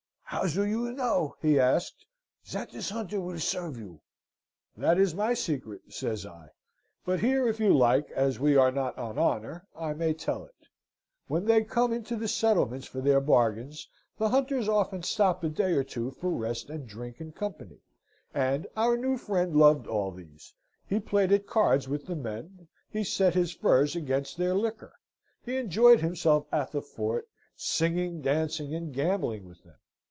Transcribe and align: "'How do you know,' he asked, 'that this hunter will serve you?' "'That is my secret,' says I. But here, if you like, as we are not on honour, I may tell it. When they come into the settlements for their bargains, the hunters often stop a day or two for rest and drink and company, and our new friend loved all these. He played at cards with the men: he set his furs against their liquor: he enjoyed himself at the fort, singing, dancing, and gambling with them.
"'How 0.31 0.47
do 0.47 0.65
you 0.65 0.93
know,' 0.93 1.35
he 1.41 1.59
asked, 1.59 2.05
'that 2.49 2.71
this 2.71 2.89
hunter 2.89 3.19
will 3.19 3.37
serve 3.37 3.77
you?' 3.77 3.99
"'That 4.77 4.97
is 4.97 5.13
my 5.13 5.33
secret,' 5.33 5.81
says 5.91 6.25
I. 6.25 6.47
But 7.03 7.19
here, 7.19 7.49
if 7.49 7.59
you 7.59 7.75
like, 7.77 8.09
as 8.11 8.39
we 8.39 8.55
are 8.55 8.71
not 8.71 8.97
on 8.97 9.19
honour, 9.19 9.67
I 9.75 9.93
may 9.93 10.13
tell 10.13 10.45
it. 10.45 10.69
When 11.27 11.43
they 11.45 11.65
come 11.65 11.91
into 11.91 12.15
the 12.15 12.29
settlements 12.29 12.87
for 12.87 13.01
their 13.01 13.19
bargains, 13.19 13.89
the 14.17 14.29
hunters 14.29 14.69
often 14.69 15.03
stop 15.03 15.43
a 15.43 15.49
day 15.49 15.73
or 15.73 15.83
two 15.83 16.11
for 16.11 16.29
rest 16.29 16.69
and 16.69 16.87
drink 16.87 17.19
and 17.19 17.35
company, 17.35 17.81
and 18.33 18.67
our 18.77 18.95
new 18.95 19.17
friend 19.17 19.53
loved 19.57 19.85
all 19.85 20.11
these. 20.11 20.53
He 20.87 21.01
played 21.01 21.33
at 21.33 21.45
cards 21.45 21.89
with 21.89 22.05
the 22.05 22.15
men: 22.15 22.69
he 22.89 23.03
set 23.03 23.33
his 23.33 23.51
furs 23.51 23.97
against 23.97 24.37
their 24.37 24.55
liquor: 24.55 24.93
he 25.43 25.57
enjoyed 25.57 25.99
himself 25.99 26.47
at 26.53 26.71
the 26.71 26.81
fort, 26.81 27.27
singing, 27.57 28.21
dancing, 28.21 28.73
and 28.73 28.93
gambling 28.93 29.43
with 29.45 29.61
them. 29.65 29.75